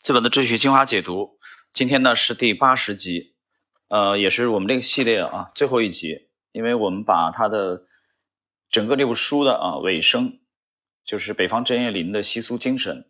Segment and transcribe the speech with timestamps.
[0.00, 1.38] 资本的哲学精华解读，
[1.72, 3.34] 今天呢是第八十集，
[3.88, 7.84] 呃，也是我们这个系列啊最后一集，因为我们把它的
[8.70, 10.38] 整个这部书的啊尾声，
[11.04, 13.06] 就是北方针叶林的习俗精神，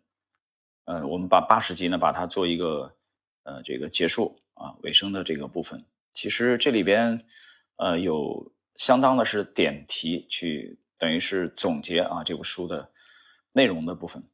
[0.85, 2.95] 呃，我们把八十集呢把它做一个
[3.43, 7.23] 呃这个结束啊尾声的这个部分，其实这里边
[7.77, 12.91] 呃有相当的是点题去等于是总结啊这部书的
[13.53, 14.27] 内容的部分。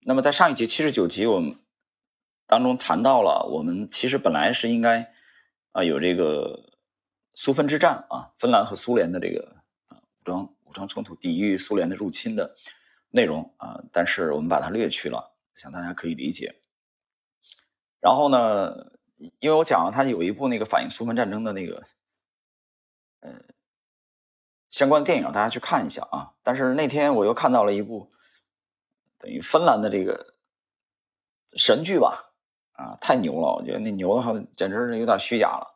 [0.00, 1.60] 那么在上一集七十九集我们。
[2.48, 5.12] 当中谈到了，我们其实本来是应该
[5.72, 6.72] 啊有这个
[7.34, 12.56] 苏芬之战啊，芬兰和苏联的这个啊武装武装冲突，抵御苏联的入侵的
[13.10, 16.58] 内容啊，但是我们把它略去了，想大家可以理解。
[18.00, 18.92] 然后呢，
[19.40, 21.84] 因为我讲了，它有一部那个反映苏芬战争的那个
[23.20, 23.42] 呃
[24.70, 26.32] 相关电影，大家去看一下啊。
[26.42, 28.10] 但是那天我又看到了一部
[29.18, 30.34] 等于芬兰的这个
[31.54, 32.24] 神剧吧。
[32.78, 33.56] 啊，太牛了！
[33.56, 35.74] 我觉得那牛的话，简直是有点虚假了。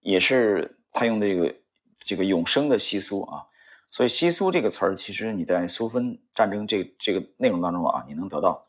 [0.00, 1.56] 也是他用的这个
[1.98, 3.46] 这个永生的西苏啊，
[3.90, 8.66] 所以西苏这个词儿，其实你在苏芬战争这这个内容当中啊，你能得到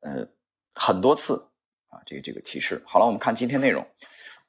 [0.00, 0.26] 呃
[0.74, 1.50] 很多次
[1.86, 2.82] 啊这个这个提示。
[2.84, 3.86] 好了，我们看今天内容，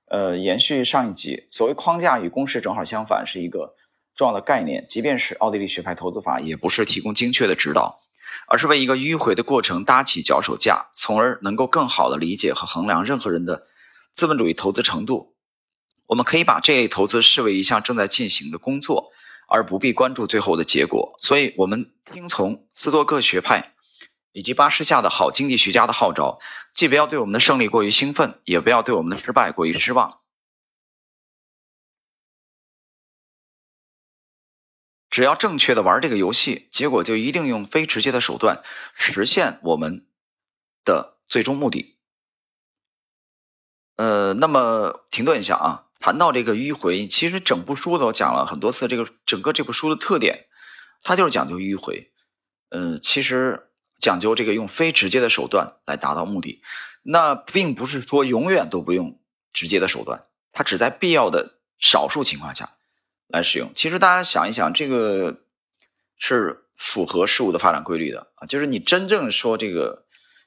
[0.06, 3.75] 呃，延续上一集，所谓框架与公式正好相反，是一个
[4.16, 4.88] 重要的概念。
[4.88, 8.00] 即便是奥地利学派投资法，也不是提供精确的指导。
[8.48, 13.67] 而是为一个迂回的过程搭起脚手架，从而能够更好的理解和衡量任何人的
[14.14, 15.36] 资本主义投资程度。
[16.06, 19.12] 我们可以把这类投资视为一项正在进行的工作，
[19.48, 21.16] 而不必关注最后的结果。
[21.20, 23.73] 所以，我们听从斯多克学派
[24.31, 26.40] 以及巴士下的好经济学家的号召，
[26.75, 30.20] 既不要对我们的胜利过于兴奋，也不要对我们的失败过于失望。
[35.14, 38.64] 只要正确的玩这个游戏，结果就一定用非直接的手段
[38.95, 40.08] 实现我们
[40.83, 42.00] 的最终目的。
[43.95, 50.47] 呃，那么停顿一下啊，谈到这个迂回，其实整部书都讲了很多次，这个整个这部书的特点，
[51.03, 52.12] 它就是讲究迂回。
[52.69, 53.69] 嗯，其实
[54.00, 56.63] 讲究这个用非直接的手段来达到目的，
[57.03, 59.22] 那并不是说永远都不用
[59.53, 62.75] 直接的手段，它只在必要的少数情况下。
[63.33, 65.39] 来使用，其实大家想一想，这个
[66.19, 68.45] 是符合事物的发展规律的啊。
[68.45, 70.05] 就是你真正说这个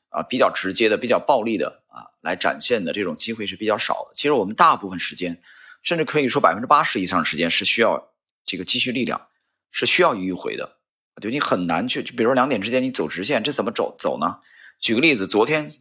[0.08, 4.14] 啊比较直接的、比较暴力的啊来展现的这种机会是比较少的。
[4.14, 5.42] 其实我们大部分时间，
[5.82, 8.12] 甚至可以说百分之八十以上时间是需要
[8.44, 9.26] 这个积蓄力量，
[9.72, 10.76] 是需要迂回的。
[11.20, 14.38] 就你很难去，就比如两点之间你走直线，这怎么走走呢？
[14.78, 15.74] 举个例子，昨天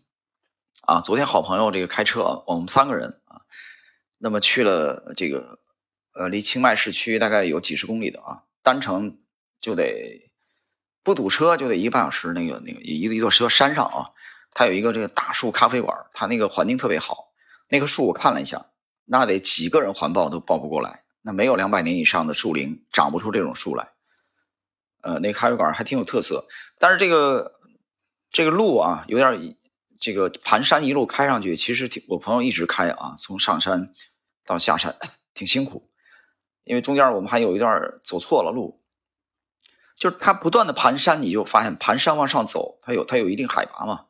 [0.81, 3.41] 啊，昨天好朋友这个开车，我们三个人啊，
[4.17, 5.59] 那么去了这个。
[6.15, 9.19] 呃，离清迈市区大概有几十公里的啊，单程
[9.59, 10.31] 就得
[11.03, 12.31] 不堵车就得一个半小时。
[12.31, 14.11] 那个那个一个一座车山上啊，
[14.51, 17.33] 它有一个这个大树咖啡馆，它那个环境特别好。
[17.67, 18.67] 那棵树我看了一下，
[19.03, 21.03] 那得几个人环抱都抱不过来。
[21.21, 23.89] 那没有两百年以上的树龄，长不出这种树来。
[25.01, 26.47] 呃，那咖啡馆还挺有特色，
[26.79, 27.59] 但是这个
[28.31, 29.57] 这个路啊，有点
[29.99, 33.93] 这个盘山一路开上去，其实挺我朋友一直开啊，从上山
[34.45, 34.95] 到下山
[35.35, 35.89] 挺辛苦。
[36.65, 38.81] 因为中间我们还有一段走错了路，
[39.97, 44.07] 就是它不断的盘山，你就发现盘山往上走，它有它有一定海拔嘛。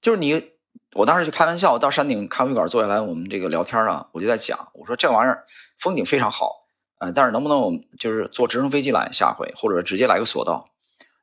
[0.00, 0.52] 就是你，
[0.94, 5.44] 我当时就开玩笑，到山顶咖啡馆坐下来，我们这个聊天啊，我就在讲，我说这玩意儿
[5.78, 6.66] 风景非常好，
[6.98, 10.70] 呃，但是能不能我们就是坐直升飞机来下回，或者直接来个索道？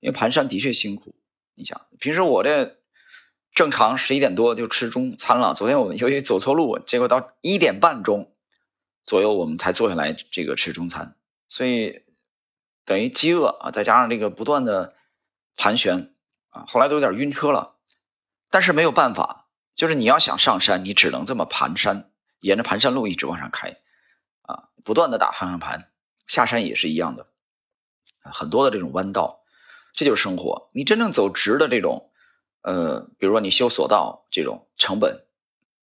[0.02, 1.16] 因为盘山的确辛苦。
[1.56, 2.78] 你想，平时我这
[3.54, 8.34] 正常十一点多就吃中餐了，昨天我们由于走错路，结果到一点半钟。
[9.10, 11.16] 左右我们才坐下来这个吃中餐，
[11.48, 12.04] 所以
[12.86, 14.94] 等于饥饿啊，再加上这个不断的
[15.56, 16.14] 盘旋
[16.50, 17.76] 啊，后来都有点晕车了。
[18.52, 23.78] 但是没有办法，就是你要想上山，你只能这么盘山，沿着盘山路一直往上开
[24.44, 25.92] 啊，不断的打方向盘。
[26.28, 27.26] 下山也是一样的，
[28.22, 29.42] 很多的这种弯道，
[29.96, 30.70] 这就是生活。
[30.72, 32.12] 你真正走直的这种，
[32.62, 35.26] 呃，比如说你修索道这种成本，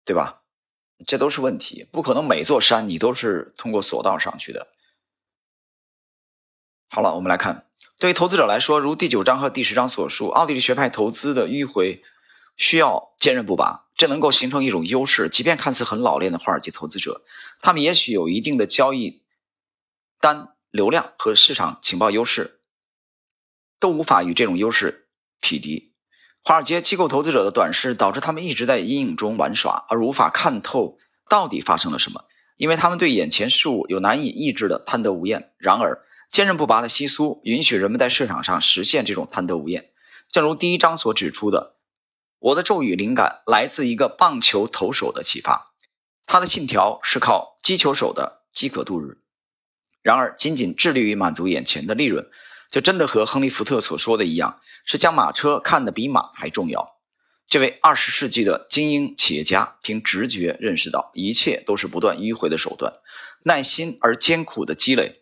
[0.05, 0.40] 对吧？
[1.07, 4.67] 这都是问题，不可能每座山你都是通过索道上去的。
[6.89, 7.67] 好了，我们来看，
[7.97, 12.03] 对于投资者来说，如第九章和第十章所述，奥地利学派投资的迂回
[12.57, 15.29] 需要坚韧不拔，这能够形成一种优势。
[15.29, 17.23] 即便看似很老练的华尔街投资者，
[17.61, 19.23] 他们也许有一定的交易
[20.19, 22.59] 单流量和市场情报优势，
[23.79, 25.07] 都无法与这种优势
[25.39, 25.90] 匹敌。
[26.43, 30.97] 华尔街机构投资者的短视导致他们一直在阴影中玩耍，而无法看透
[31.29, 32.25] 到底发生了什么，
[32.57, 35.53] 因为他们对眼前事物有难以抑制的贪得无厌。
[35.59, 39.91] 然而，坚韧不拔的西苏允许人们在市场上实现这种贪得无厌。
[40.31, 41.75] 正如第一章所指出的，
[42.39, 45.73] 我的咒语灵感来自一个棒球投手的启发，
[46.25, 49.19] 他的信条是靠击球手的饥渴度日。
[50.01, 52.27] 然而，仅仅致力于满足眼前的利润，
[52.71, 56.95] 就真的和亨利·福特所说的一样，是将马车看得比马还重要。
[57.47, 62.93] 这位二十世纪的精英企业家凭直觉认识到，一切都是不断迂回的手段，
[63.43, 65.21] 耐心而艰苦的积累，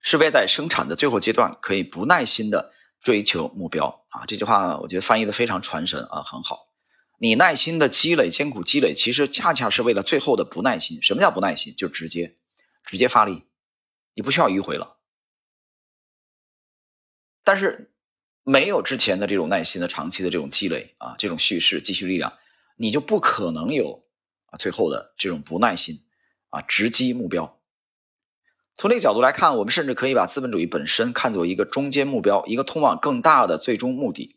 [0.00, 4.26] 是为在生产的最后阶段可以不耐心的追求目标啊！
[4.26, 6.66] 这句话我觉得翻译的非常传神啊，很好。
[7.20, 11.00] 你耐心的积累，艰苦积累，其实恰恰是为了最后的不耐心。
[11.04, 11.72] 什么叫不耐心？
[11.76, 12.36] 就直接，
[12.84, 13.44] 直接发力，
[14.14, 14.96] 你不需要迂回了。
[17.44, 17.88] 但是。
[18.44, 22.32] 没有之前的这种耐心的长期的这种积累啊，这种叙事积蓄力量，
[22.74, 24.02] 你就不可能有
[24.46, 26.00] 啊最后的这种不耐心
[26.50, 27.60] 啊直击目标。
[28.74, 34.34] 从这个角度来看，我们甚至可以把资本主义本身看作一个中间目标，一个通往更大的最终目的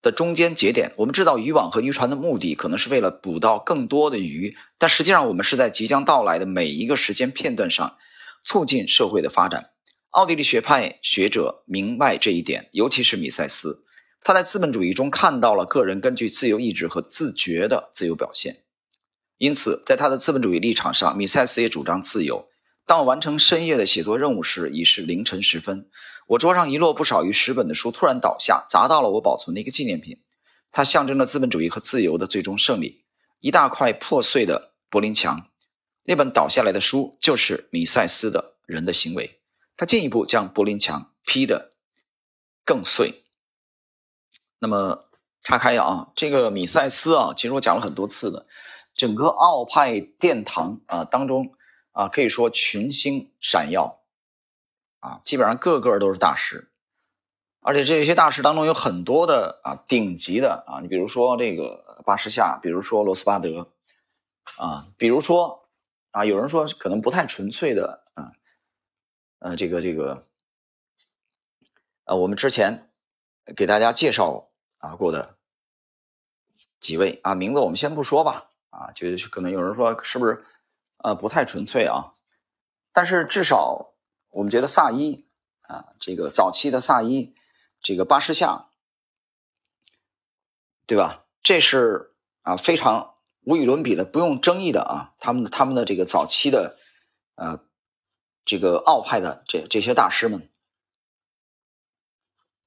[0.00, 0.92] 的中间节点。
[0.96, 7.98] 我们知道渔网和渔船的目的可能是为了捕到更多的鱼，但实际上我们是在即将到来的每一个时间片段上
[8.44, 9.72] 促进社会的发展。
[10.16, 13.84] 奥地利学派学者明白这一点，尤其是米塞斯，
[14.22, 18.62] 他在资本主义中看到了个人根据自由意志和自觉的自由表现。
[19.36, 22.48] 因此，在他的资本主义立场上，米塞斯也主张自由。
[22.86, 25.90] 当我完成深夜的写作任务时，已是凌晨时分。
[26.26, 30.22] 我桌上遗落不少于十本的书突然倒下，砸到了我保存的一个纪念品。
[30.72, 33.04] 它象征着资本主义和自由的最终胜利。
[33.40, 35.50] 一大块破碎的柏林墙，
[36.04, 39.26] 那本倒下来的书就是米塞斯的《人的行为》。
[39.76, 41.72] 他进一步将柏林墙劈得
[42.64, 43.22] 更碎。
[44.58, 45.04] 那么
[45.42, 48.46] 岔开啊，这个米塞斯啊，其实我讲了很多次的，
[48.94, 51.54] 整个奥派殿堂啊当中
[51.92, 54.00] 啊，可以说群星闪耀
[55.00, 56.70] 啊，基本上个个都是大师，
[57.60, 63.68] 而且这些大师当中有很多的啊顶级的啊，你比如说这个巴士夏，比如说罗斯巴德
[64.56, 65.68] 啊，比如说
[66.12, 68.32] 啊，有人说可能不太纯粹的啊。
[69.46, 70.26] 呃，这个这个，
[72.02, 72.90] 呃，我们之前
[73.54, 75.36] 给大家介绍啊过的
[76.80, 80.44] 几位啊名字，我们先不说吧啊，觉得可能有人说是不是
[80.96, 82.12] 呃不太纯粹啊？
[82.92, 83.94] 但是至少
[84.30, 85.28] 我们觉得萨伊
[85.60, 87.32] 啊，这个早期的萨伊，
[87.80, 88.70] 这个巴士夏，
[90.88, 91.24] 对吧？
[91.44, 96.76] 这是啊非常无与伦比的，不用争议的啊，他们他们的这个早期的
[97.36, 97.64] 呃。
[98.46, 100.48] 这个奥派的这这些大师们，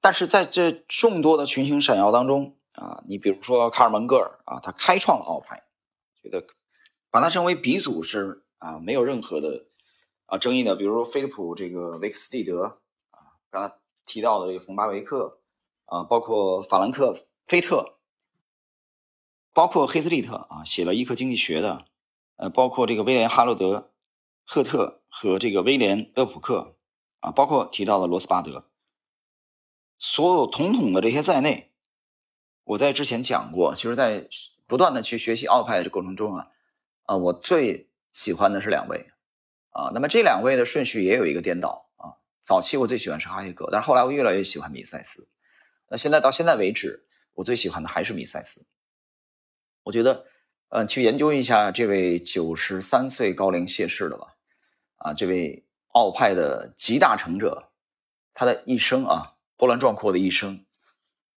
[0.02, 5.64] 但是在这众多的群星闪耀当中啊，你比如说卡尔蒙格尔啊，他开创了奥派，
[6.22, 6.46] 觉得
[7.10, 9.64] 把他称为鼻祖是啊没有任何的
[10.26, 10.76] 啊争议的。
[10.76, 12.80] 比如说菲利普这个维克斯蒂德
[13.10, 13.74] 啊，刚才
[14.04, 15.40] 提到的这个冯巴维克
[15.86, 17.16] 啊，包括法兰克
[17.46, 17.96] 菲特，
[19.54, 21.86] 包括黑斯利特啊，写了《伊克经济学》的，
[22.36, 23.90] 呃，包括这个威廉哈罗德
[24.44, 24.99] 赫特。
[25.10, 26.76] 和这个威廉勒普克
[27.18, 28.70] 啊，包括提到的罗斯巴德，
[29.98, 31.72] 所有统统的这些在内，
[32.64, 34.28] 我在之前讲过，其实，在
[34.66, 36.48] 不断的去学习奥派的过程中啊，
[37.02, 39.10] 啊，我最喜欢的是两位
[39.70, 45.28] 啊，那么这两位的顺序也有一个颠倒啊，早期我最喜欢是哈耶克，但是后来我越来越喜欢米塞斯，
[45.88, 47.04] 那现在到现在为止，
[47.34, 48.64] 我最喜欢的还是米塞斯，
[49.82, 50.24] 我觉得，
[50.68, 54.36] 呃，去研究一下这位九十三岁高龄谢世的吧。
[55.00, 57.70] 啊，这位奥派的集大成者，
[58.34, 60.66] 他的一生啊，波澜壮阔的一生，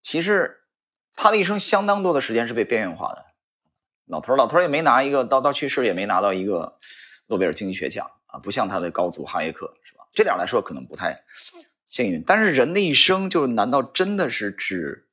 [0.02, 0.64] 其实
[1.16, 3.26] 他的一生相当多的时间是被边缘化的。
[4.06, 6.78] 老头老头也没拿一个，到到去世也没拿到一个
[7.28, 10.04] 诺贝尔经济学奖啊，不像他的高祖哈耶克，是吧？
[10.12, 11.24] 这点来说可能不太
[11.88, 12.22] 幸运。
[12.28, 15.08] 但是人的一生，就难道真的是只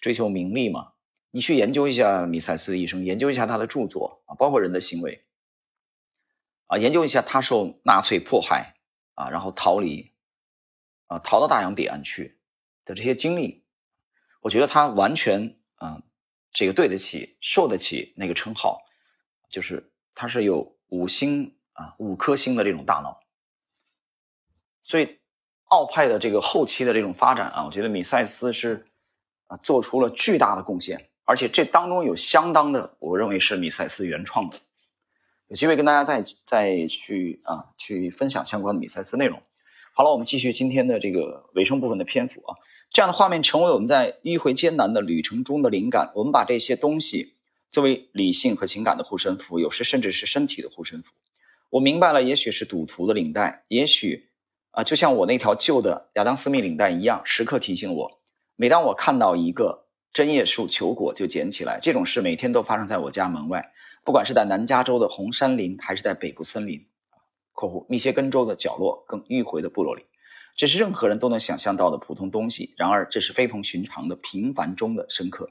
[0.00, 0.92] 追求名利吗？
[1.30, 5.25] 你去研究一下米塞斯的一生，研究一下他的著作啊，包括人的行为。
[6.66, 8.74] 啊，研究一下他受纳粹迫害
[9.14, 10.12] 啊，然后逃离，
[11.06, 12.38] 啊，逃到大洋彼岸去
[12.84, 13.64] 的这些经历，
[14.40, 16.02] 我觉得他完全啊，
[16.52, 18.82] 这个对得起、受得起那个称号，
[19.50, 23.20] 就是他是有五星啊、五颗星的这种大脑。
[24.82, 25.18] 所以，
[25.64, 28.86] 奥派的这个后期的这种发展啊，我觉得米塞斯是
[29.46, 34.60] 啊做出了巨大的贡献，而且这当中有相当的，我认为是米塞斯原创的。
[35.48, 39.42] 有机会跟大家再再去啊去分享相关的米塞斯内容。
[39.94, 42.56] 好了，我们继续今天的这个尾声部分的篇幅啊。
[42.90, 46.12] 这样的画面成为我们在迂回艰难的旅程中的灵感。
[46.14, 47.34] 我们把这些东西
[47.70, 51.12] 作为理性和情感的护身符，有时甚至是身体的护身符。
[51.70, 54.28] 我明白了，也许是赌徒的领带，也许
[54.72, 58.20] 啊，就像我那条旧的亚当斯密领带一样，时刻提醒我，
[58.56, 61.78] 每当我看到一个针叶树求果，就捡起来。
[61.80, 63.72] 这种事每天都发生在我家门外，
[64.06, 66.86] 不管是在南加州的红杉林，还是在北部森林
[67.52, 70.06] （括弧密歇根州的角落更迂回的部落里），
[70.56, 72.72] 这是任何人都能想象到的普通东西。
[72.78, 75.50] 然而，这是非同寻常的平凡中的深刻，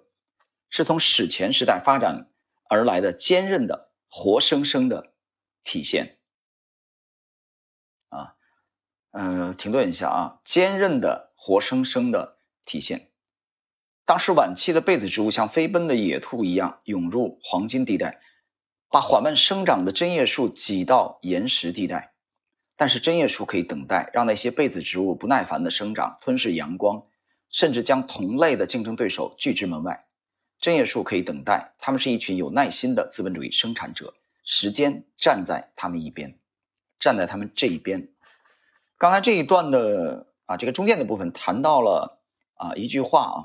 [0.69, 2.29] 是从史前时代发展
[2.69, 3.91] 而来的坚韧的。
[4.07, 5.11] 活生生的
[5.65, 6.19] 体现
[8.07, 8.35] 啊，
[9.11, 13.09] 呃，停顿一下啊，坚韧的活生生的体现。
[14.05, 18.21] 当时晚期的被子植物像飞奔的野兔一样涌入黄金地带，
[18.95, 22.13] 把缓慢生长的针叶树挤到岩石地带。
[22.77, 27.03] 但是针叶树可以等待，让那些被子植物不耐烦的生长，吞噬阳光，
[27.49, 30.05] 甚至将同类的竞争对手拒之门外。
[30.61, 34.13] 针叶树可以等待，他们是一群有耐心的资本主义生产者。
[34.45, 36.39] 时间站在他们一边，
[36.97, 38.07] 站在他们这一边。
[38.97, 42.21] 刚才这一段的啊，这个中间的部分谈到了
[42.53, 43.37] 啊一句话啊，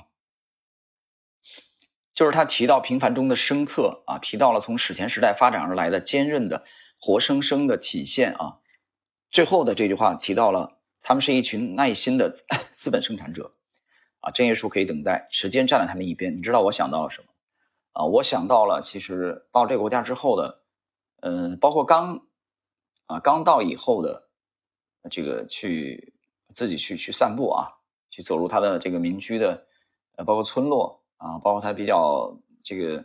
[2.20, 6.66] 就是他提到平凡中的深刻啊，提到了从史前时代发展而来的坚韧的
[7.00, 8.58] 活生生的体现啊。
[9.30, 12.30] 最后的这句话提到了他们是一群耐心的
[12.76, 13.54] 资本生产者。
[14.20, 16.36] 啊，针叶树可以等待，时间站在他们一边。
[16.36, 17.28] 你知道我想到了什么？
[17.92, 20.60] 啊，我想到了，其实到这个国家之后的，
[21.22, 22.26] 嗯，包括刚
[23.06, 24.28] 啊刚到以后的
[25.10, 26.12] 这个去
[26.54, 29.66] 自己去去散步啊，去走入他的这个民居的，
[30.16, 33.04] 呃，包括村落啊，包括他比较这个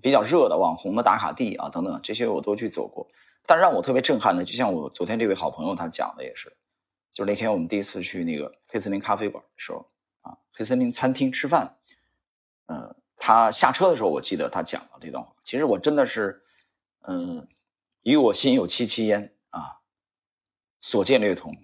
[0.00, 3.08] 比较热的网红的打卡地啊等等，这些我都去走过。
[3.46, 6.56] 但让我特别震撼的，就像我昨天这位好朋友他讲的也是，
[7.12, 9.90] 就是那天我们第一次去那个黑森林咖啡馆的时候。
[10.20, 11.76] 啊，黑森林餐厅吃饭，
[12.64, 15.34] 嗯，他下车的时候，我记得他讲了这段话。
[15.42, 16.42] 其实我真的是，
[17.02, 17.46] 嗯，
[18.00, 19.80] 与我心有戚戚焉啊，
[20.80, 21.54] 所见略同。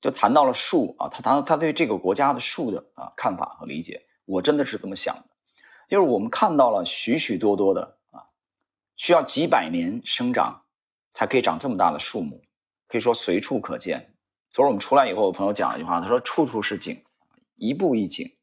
[0.00, 5.24] 就谈到了树啊，他谈到他对这个国家的树的啊看法和理解，我真的是这么想的。
[5.88, 8.26] 就是我们看到了许许多多的啊，
[8.96, 10.64] 需要几百年生长
[11.10, 12.42] 才可以长这么大的树木，
[12.88, 14.14] 可以说随处可见。
[14.50, 17.02] 昨儿我们出来以后，我朋友讲了一句话，他说：“处处是景。”
[17.54, 18.34] 一步一景，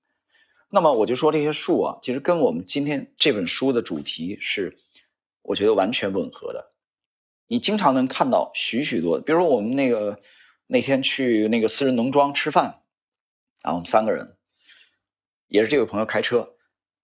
[0.70, 4.78] 那么我就说这些树啊，其实跟我们今天这本书的主题是，
[5.42, 6.72] 我觉得完全吻合的。
[7.48, 10.22] 你经常能看到许许多，比如我们那个
[10.68, 12.82] 那天去那个私人农庄吃饭，
[13.62, 14.38] 啊，我们三个人，
[15.50, 16.56] 也是这位朋友开车，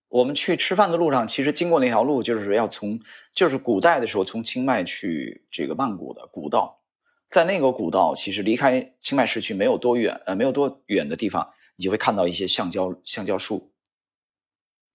[0.08, 3.02] 我们去吃饭的路上，其实经过那条路就是要从，
[3.34, 6.82] 就是古代的时候从清迈去这个曼谷的古道，
[7.28, 11.52] 在那个古道其实离开清迈市区没有多远，呃，没有多远的地方。
[11.78, 13.74] 你就会看到一些橡胶橡胶树，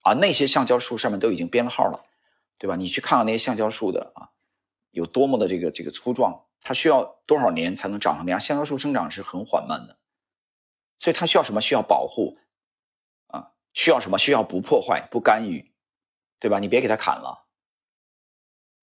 [0.00, 2.06] 啊，那些橡胶树上面都已经编号了，
[2.56, 2.76] 对吧？
[2.76, 4.30] 你去看看那些橡胶树的啊，
[4.90, 8.40] 有多么的这个这个粗壮，它需要多少年才能长成那样？
[8.40, 9.98] 橡胶树生长是很缓慢的，
[10.98, 11.60] 所以它需要什么？
[11.60, 12.38] 需要保护，
[13.72, 14.18] 需要什么？
[14.18, 15.70] 需要不破坏、不干预，
[16.38, 16.58] 对吧？
[16.58, 17.46] 你别给它砍了，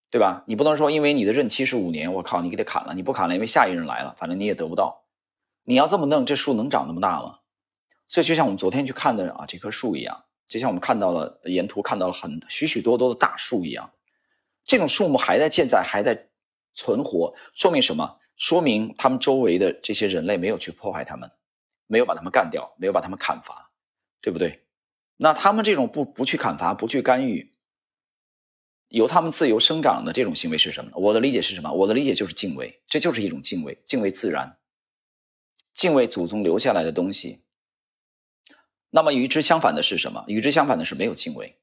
[0.09, 0.43] 对吧？
[0.47, 5.03] 你不能说因为你的任期是五年，我靠，你给它砍了，你不砍了，因为下一任来了，反正你也得不到。
[5.63, 7.39] 你要这么弄，这树能长那么大吗？
[8.07, 13.91] 所以，就像我们昨天去看的啊，这棵树一样，就像我们看到了沿途看到了很许许多多的大树一样，
[14.63, 16.29] 这种树木还在健在，还在
[16.73, 18.17] 存活，说明什么？
[18.37, 21.31] 说明他们周围的这些人类没有去破坏他们，
[21.87, 23.71] 没有把他们干掉，没有把他们砍伐，
[24.21, 24.63] 对不对？
[25.17, 27.53] 那他们这种不不去砍伐、不去干预，
[28.87, 30.91] 由他们自由生长的这种行为是什么？
[30.95, 31.73] 我的理解是什么？
[31.73, 34.59] 我的理解就是敬畏，这就是一种敬畏，敬畏自然，
[35.73, 37.43] 敬畏祖宗留下来的东西。
[38.89, 40.23] 那么与之相反的是什么？
[40.27, 41.59] 与之相反的是没有敬畏，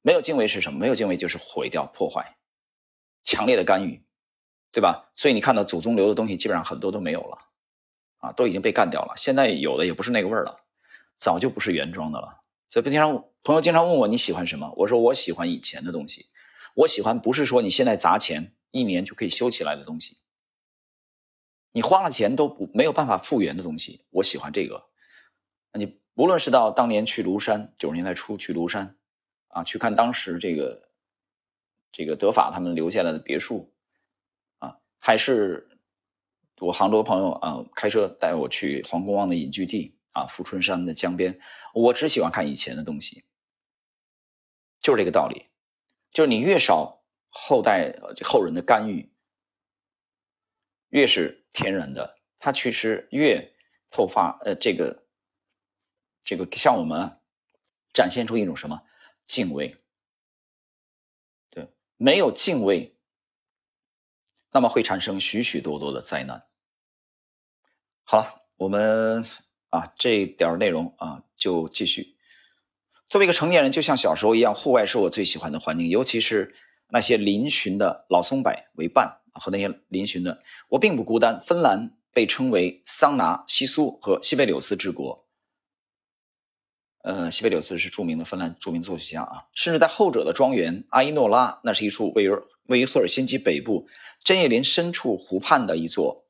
[0.00, 0.78] 没有敬畏是什么？
[0.78, 2.38] 没有敬畏就是毁掉、破坏、
[3.24, 4.02] 强烈的干预，
[4.72, 5.10] 对吧？
[5.14, 7.38] 所以你看到祖宗留的东西，基本上很多都没有了，
[8.18, 9.14] 啊，都已经被干掉了。
[9.16, 10.60] 现在有的也不是那个味儿了，
[11.16, 12.44] 早就不是原装的了。
[12.70, 14.72] 所以不经常朋友经常问我你喜欢什么？
[14.76, 16.26] 我说我喜欢以前的东西，
[16.74, 20.16] 我喜欢不是说你现在砸钱一年就可以修起来的东西，
[21.72, 24.84] 你花了钱都不没有办法复原的东西，我喜欢这个。
[25.72, 25.98] 那你。
[26.18, 28.96] 无论是到当年去庐山，九十年代初去庐山，
[29.46, 30.90] 啊，去看当时这个
[31.92, 33.72] 这个德法他们留下来的别墅，
[34.58, 35.68] 啊，还是
[36.58, 41.40] 我杭州朋友啊开车带我去黄公望的隐居地啊，富春山的江边，
[41.74, 43.24] 我只喜欢看以前的东西，
[44.80, 45.46] 就是这个道理，
[46.12, 47.94] 就是你越少后代
[48.24, 49.12] 后人的干预，
[50.88, 53.54] 越是天然的，它其实越
[53.90, 55.04] 透发呃这个。
[56.24, 57.22] 这个向我们
[57.94, 58.82] 展现出一种什么
[59.24, 59.82] 敬畏？
[61.48, 62.98] 对，没有敬畏，
[64.50, 66.46] 那么会产生许许多多的灾难。
[68.02, 69.24] 好了，我们
[69.70, 72.16] 啊这点内容啊就继续。
[73.08, 76.54] 作为一个成年人，就像小时候一样，户外是我最喜欢的环境，尤其是
[76.88, 81.40] 那些嶙峋的老松柏为伴，和那些嶙峋的，我并不孤单。
[81.40, 85.26] 芬兰被称为桑拿、西苏和西贝柳斯之国。
[87.02, 92.30] 呃，西贝柳斯是著名的芬兰著名作曲家啊，甚至在后者的庄园阿伊诺拉，那是一处位于
[92.64, 93.88] 位于赫尔辛基北部
[94.22, 96.26] 针叶林深处湖畔的一座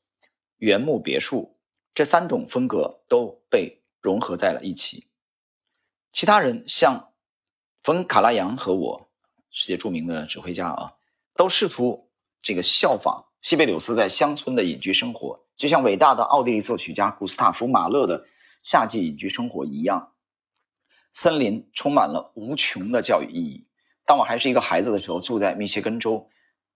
[0.58, 1.57] 原木别墅。
[1.94, 5.06] 这三种风格都被融合在了一起。
[6.12, 7.12] 其他人像
[7.82, 9.10] 冯卡拉扬和我，
[9.50, 10.94] 世界著名的指挥家啊，
[11.34, 12.10] 都试图
[12.42, 18.26] 这个效仿西贝柳斯在乡村的隐居生活，就像伟大的奥地利作曲家古斯塔夫马勒的
[18.62, 20.14] 夏季隐居生活一样。
[21.12, 23.66] 森林充满了无穷的教育意义。
[24.04, 26.30] 当我还是一个孩子的时候，住在密歇根州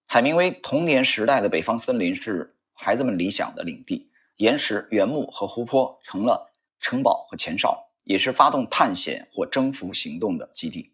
[0.06, 4.11] 海明威童年时代的北方森林是孩子们理想的领地。
[4.42, 10.90] 岩石、原木和湖泊成了城堡和前哨，也是发动探险或征服行动的基地。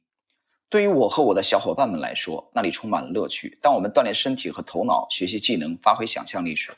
[0.69, 3.59] 对于我和我的小伙伴们来说，那里充满了乐趣。
[3.63, 6.77] 当我们锻炼身体和头脑、学习技能、发挥想象力时，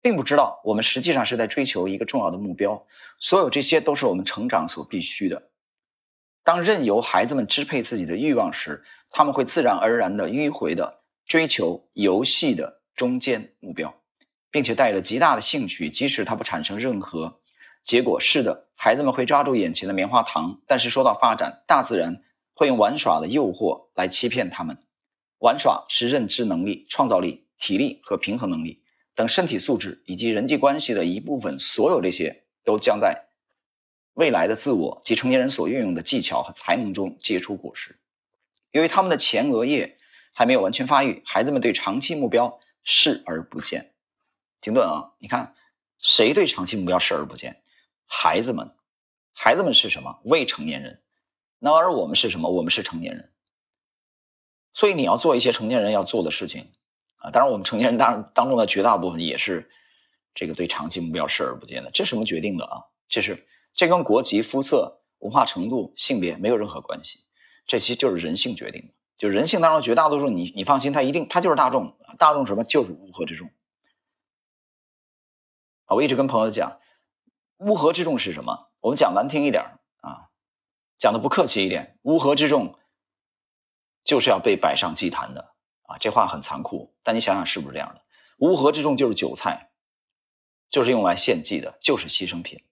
[0.00, 2.86] 并不知道我们实际上是在追求一个重要的目标。
[3.20, 5.50] 所有这些都是我们成长所必须的。
[6.42, 13.94] 当任由孩子们支配自己的欲望时，他们会自然而然地迂回地追求游戏的中间目标。
[14.52, 17.40] 并且带着极大的兴趣，即使它不产生任何
[17.82, 18.20] 结果。
[18.20, 22.22] 是的，孩子们会抓住眼前的棉花糖，但是说到发展，大自然
[22.54, 24.78] 会用玩耍的诱惑来欺骗他们。
[25.38, 28.82] 玩耍是认知能力、创造力、体力和平衡能力
[29.16, 31.58] 等身体素质以及人际关系的一部分。
[31.58, 33.24] 所有这些都将在
[34.12, 37.98] 未来的自我及成年人所运用的技巧和才能中结出果实。
[38.70, 39.96] 由于他们的前额叶
[40.32, 43.91] 还没有完全发育，孩子们对长期目标视而不见。
[44.62, 45.12] 停顿啊！
[45.18, 45.54] 你看，
[45.98, 47.62] 谁对长期目标视而不见？
[48.06, 48.74] 孩子们，
[49.34, 50.20] 孩子们是什么？
[50.24, 51.02] 未成年人。
[51.58, 52.48] 那而我们是什么？
[52.48, 53.32] 我们是成年人。
[54.72, 56.70] 所以你要做一些成年人要做的事情
[57.16, 57.30] 啊！
[57.32, 59.68] 当然，我们成年人当当中的绝大部分也是
[60.32, 61.90] 这个对长期目标视而不见的。
[61.90, 62.84] 这什么决定的啊？
[63.08, 67.24] 这是这跟国籍、肤色、文化程度、性别没有任何关系。
[67.66, 68.94] 这其实就是人性决定的。
[69.18, 73.50] 就人性当中绝大多数，你你放心，他一定他就是大众，大众什么就是乌合之众。
[75.86, 76.80] 啊我一直跟朋友讲，
[77.58, 78.70] 乌合之众是什么？
[78.80, 80.30] 我们讲难听一点啊，
[80.98, 82.78] 讲的不客气一点，乌合之众
[84.04, 85.98] 就是要被摆上祭坛的啊。
[85.98, 88.02] 这话很残酷，但你想想是不是这样的？
[88.38, 89.70] 乌合之众就是韭菜，
[90.68, 92.64] 就是用来献祭的，就是牺牲品。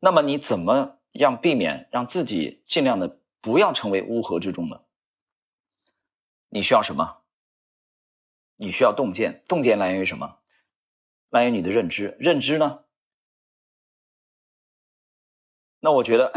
[0.00, 4.82] 那么你怎么样避免让自己尽量的不要成为乌合之众呢？
[6.48, 7.22] 你需要什么？
[8.56, 10.38] 你需要洞见，洞见来源于什么？
[11.30, 12.80] 来源于你的认知，认知呢？
[15.80, 16.32] 那我觉得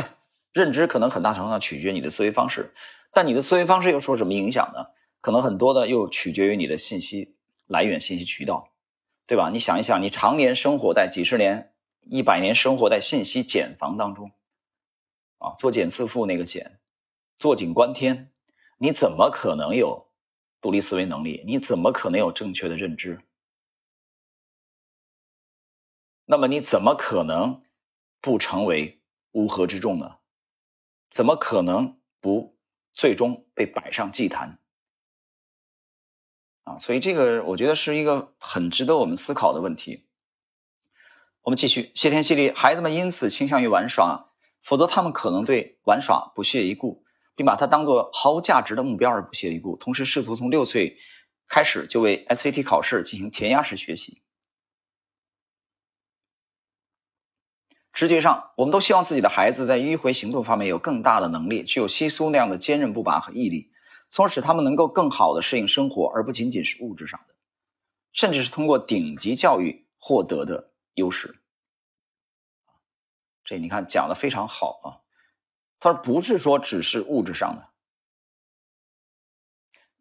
[0.53, 2.73] 认知可能很大程度上取决于你的思维方式，
[3.11, 4.87] 但你的思维方式又受什么影响呢？
[5.21, 7.35] 可能很多的又取决于你的信息
[7.67, 8.71] 来源、信息渠道，
[9.27, 9.49] 对吧？
[9.51, 14.31] 你想一想，你常年生活在几十年、一百年生活在信息茧房当中，
[15.39, 16.79] 啊，作茧自缚那个茧，
[17.37, 18.31] 坐井观天，
[18.77, 20.07] 你怎么可能有
[20.61, 21.43] 独立思维能力？
[21.45, 23.19] 你怎么可能有正确的认知？
[26.31, 27.63] 那么你怎么可能
[28.21, 30.17] 不成为乌合之众呢？
[31.09, 32.55] 怎么可能不
[32.93, 34.59] 最终被摆上祭坛？
[36.65, 40.05] 啊，所以这个我觉得是一个很值得我们思考的问题。
[41.41, 44.29] 我们继续，谢天谢地，孩子们因此倾向于玩耍，
[44.61, 47.03] 否则他们可能对玩耍不屑一顾，
[47.35, 50.99] 并把它当做毫无价值的目标而不屑一顾，同时试图从六岁
[51.47, 54.21] 开始就为 SAT 考试进行填鸭式学习。
[57.91, 63.71] 直觉上，我们都希望自己的孩子在迂回行动方面有更大的能力，具有西苏那样的坚韧不拔和毅力，
[64.09, 67.35] 从而使他们能够更好的适应生活，而不仅仅是物质上的，
[68.13, 71.41] 甚至是通过顶级教育获得的优势。
[73.43, 74.87] 这你看讲的非常好啊，
[75.79, 77.69] 他说不是说只是物质上的，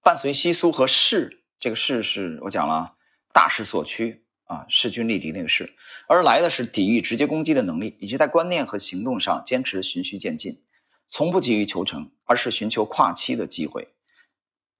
[0.02, 2.96] 伴随西苏和势，这个势是我讲了
[3.32, 4.26] 大势所趋。
[4.48, 5.74] 啊，势均力敌那个势，
[6.08, 10.62] 而来的是抵御直接攻击的能力，以及在观念和行动上坚持循序渐进，
[11.10, 13.88] 从不急于求成，而是寻求跨期的机会。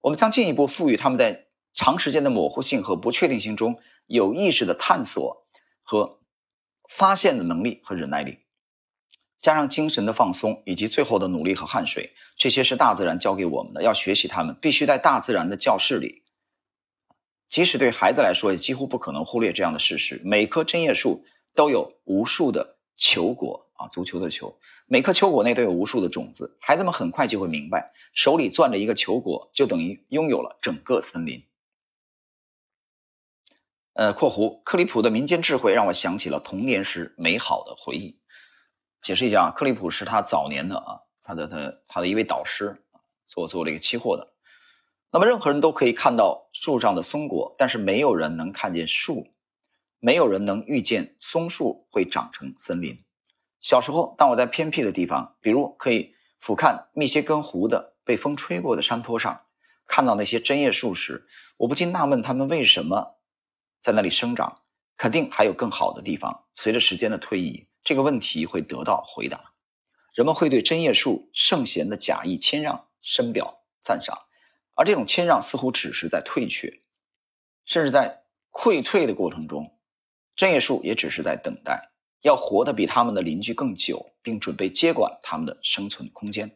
[0.01, 5.47] 我们将进一步赋予他们在长时间的模糊性和不确定性中有意识的探索
[5.83, 6.19] 和
[6.89, 8.39] 发现的能力和忍耐力，
[9.39, 13.83] 加上精神的放松以及最后的努力和汗水，这些是大自然教给我们的。
[13.83, 16.23] 要学习他们，必须在大自然的教室里。
[17.49, 26.59] 即使对孩子来说，也几乎不可能忽略这样的事实：每棵针叶树都有无数的球果啊，足球的球，每颗球果内都有无数的种子。
[26.61, 31.45] 孩子们很快就会明白，手里攥着一个球果，就等于拥有了整个森林。
[33.95, 38.21] 呃，括弧克里普的民间智慧让我想起了童年时美好的回忆。
[39.01, 42.85] 解释一下啊，克里普是他早年的啊，他的他他的一位导师，
[43.27, 44.35] 做做这个期货的。
[45.11, 49.29] 那么任何人都可以看到树上的松果，但是没有人能看见树，
[50.01, 53.05] 没有人能预见松树会长成森林。
[53.61, 59.47] 小时候，当我在偏僻的地方，比如可以俯瞰密歇根湖的被风吹过的山坡上，
[59.87, 63.17] 看到那些针叶树时，我不禁纳闷，它们为什么？
[63.81, 64.61] 在那里生长，
[64.97, 66.45] 肯定还有更好的地方。
[66.55, 69.53] 随着时间的推移，这个问题会得到回答。
[70.13, 74.19] 人们会对针叶树圣贤的假意谦让深表赞赏，
[74.79, 76.83] 而这种谦让似乎只是在退却，
[77.65, 79.77] 甚至在溃退的过程中，
[80.37, 81.91] 针叶树也只是在等待，
[82.23, 86.55] 要活得比他们的邻居更久，并准备接管他们的生存空间。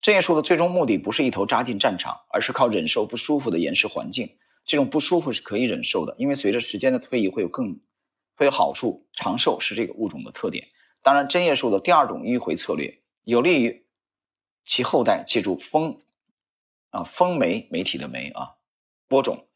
[0.00, 4.38] 针叶树的最终目的不是一头扎进战场，而是靠忍受不舒服的岩石环境。
[4.64, 7.80] 这种不舒服是可以忍受的，因为随着时间的推移会有更
[8.36, 9.08] 会有好处。
[9.14, 10.68] 长寿是这个物种的特点。
[11.02, 13.84] 当然，针叶树的第二种迂回策略有利于
[14.64, 16.02] 其后代借助风
[16.90, 18.56] 啊风媒媒体的媒啊
[19.08, 19.46] 播种，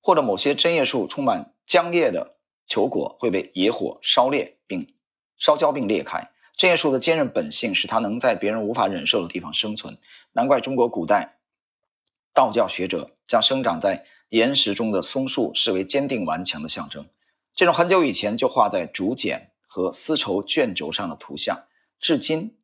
[0.00, 4.94] 或者某些针叶树充满浆液的球果会被野火烧裂并
[5.38, 6.30] 烧焦并裂开。
[6.56, 9.98] 针叶树的坚韧本性使它能在别人无法忍受的地方生存，
[10.32, 11.38] 难怪中国古代
[12.34, 14.06] 道教学者将生长在。
[14.30, 17.08] 岩石中的松树视为坚定顽强的象征，
[17.54, 21.64] 这种很久以前就画在竹简和丝绸卷轴上的图像，
[21.98, 22.57] 至今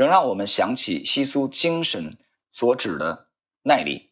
[0.00, 2.16] 仍让我们想起西苏精神
[2.52, 3.26] 所指的
[3.62, 4.08] 耐力。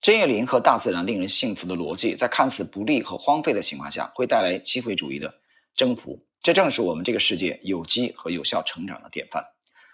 [0.00, 5.36] 针叶林和大自然令人信服的逻辑，在看似不利和荒废的情况下，会带来机会主义的
[5.76, 6.26] 征服。
[6.42, 9.44] 这正是我们这个世界有机和有效成长的典范。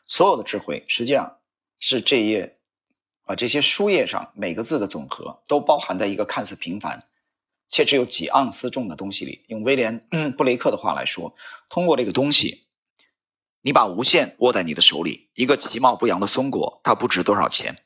[0.07, 1.37] 所有的智慧，实际上
[1.81, 2.57] 是这页。
[3.27, 7.05] 啊，这些书页上每个字的总和都包含在一个看似平凡
[7.69, 9.45] 且只有几盎司重的东西里。
[9.49, 11.35] 用威廉布雷克的话来说，
[11.69, 12.66] 通过这个东西，
[13.67, 15.29] 你把无限握在你的手里。
[15.35, 17.85] 一个其貌不扬的松果，它不值多少钱，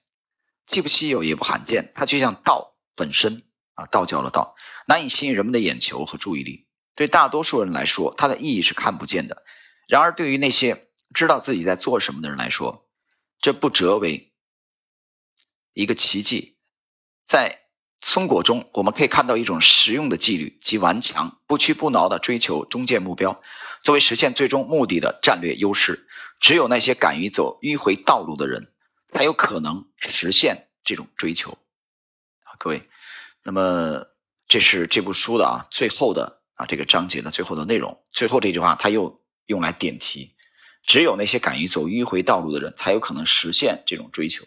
[0.66, 1.90] 既不稀有也不罕见。
[1.94, 6.66] 它就像道本身啊，道教的道，难以吸引人们的眼球和注意力。
[6.94, 9.42] 对大多数人来说，它的意义是看不见的。
[9.88, 12.86] 然而，对于那些知道自己在做什么的人来说，
[13.40, 14.34] 这不折为。
[15.72, 16.58] 一个奇迹，
[17.24, 17.62] 在
[18.00, 23.42] 松果中，我们可以看到一种实用的纪律及顽强、不屈不挠的追求终见目标，
[23.82, 26.06] 作为实现最终目的的战略优势。
[26.40, 28.72] 只有那些敢于走迂回道路的人，
[29.10, 31.58] 才有可能实现这种追求。
[32.44, 32.88] 啊，各位，
[33.42, 34.06] 那么
[34.48, 38.02] 这是这部书的啊最后的啊这个章节的最后的内容。
[38.12, 40.34] 最后这句话，他又用来点题：
[40.86, 44.46] 只有那些敢于走迂回道路的人，才有可能实现这种追求。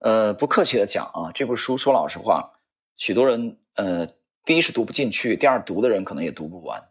[0.00, 2.54] 呃，不客气的讲啊，这部书说老实话，
[2.96, 4.14] 许多人呃，
[4.46, 6.88] 第一是读不进去，第二读的人可能也读不完，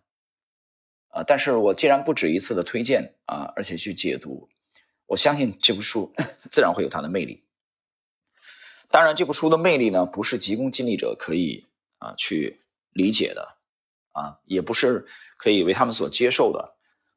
[1.10, 4.48] 啊，但是我既然不止一次的推荐啊，而且去解读，
[5.08, 6.14] 我相信这部书
[6.52, 7.44] 自然会有它的魅力。
[8.92, 11.68] 当然，这部书的魅力呢，不是急功近利者可以
[11.98, 13.56] 啊去理解的，
[14.12, 16.76] 啊，也不是可以为他们所接受的。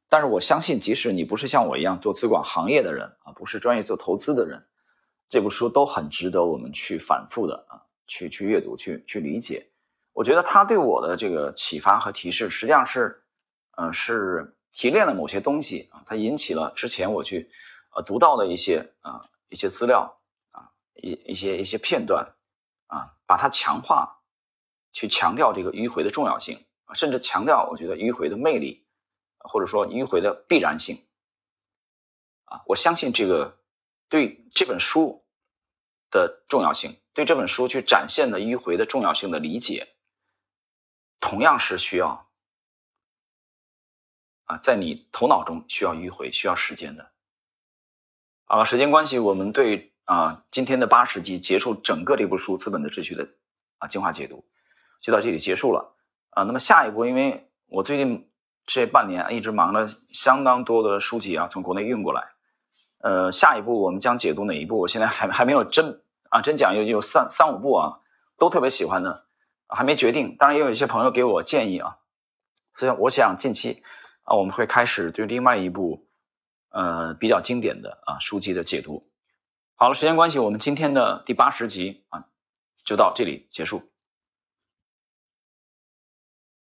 [0.09, 4.65] 但是我相信，即使你不是像我一样做资管行业的人啊，不是专业做投资的人。
[5.33, 9.67] 这部书都很值得我们去反复的啊，去去阅读，去去理解。
[10.11, 13.23] 我觉得他对我的这个启发和提示，实际上是，
[13.71, 17.49] 呃，是提炼了某些东西啊，它引起了之前我去
[17.95, 22.35] 呃读到的一些啊一些资料啊一一些一些片段
[22.85, 24.21] 啊，把它强化，
[24.91, 28.85] 去强调这个迂回的重要性，甚至强调我觉得迂回的魅力，
[29.39, 31.03] 或者说迂回的必然性
[32.45, 33.57] 啊，我相信这个
[34.09, 35.21] 对这本书。
[36.13, 39.95] 的重要性，对这本书去展现的迂回的重要性的理解，
[41.19, 42.29] 同样是需要
[44.45, 47.11] 啊，在你头脑中需要迂回、需要时间的。
[48.45, 53.27] 好了，时间关系，我们对啊今天的八十集结束整个这部书《资本的秩序》的
[53.79, 54.45] 啊精华解读，
[55.01, 55.95] 就到这里结束了
[56.29, 56.43] 啊。
[56.43, 58.31] 那么下一步，因为我最近
[58.67, 62.32] 这半年一直忙了相当多的书籍啊，从国内运过来。
[63.03, 64.79] 呃，下一步我们将解读哪一部？
[64.79, 67.99] 我现在还还没有真啊真讲，有有三三五部啊，
[68.37, 69.25] 都特别喜欢的，
[69.67, 70.37] 还没决定。
[70.37, 71.97] 当然也有一些朋友给我建议啊，
[72.75, 73.83] 所以我想近期
[74.23, 76.07] 啊我们会开始对另外一部
[76.69, 79.05] 呃比较经典的啊书籍的解读。
[79.75, 82.23] 好了，时间关系，我们今天的第八十集啊
[82.85, 83.92] 就到这里结束。